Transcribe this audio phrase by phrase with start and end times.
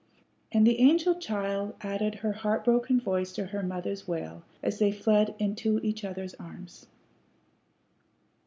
[0.51, 4.91] And the angel child added her heart broken voice to her mother's wail as they
[4.91, 6.87] fled into each other's arms.